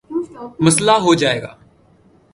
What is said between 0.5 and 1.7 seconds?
مسلہ ہو جائے گا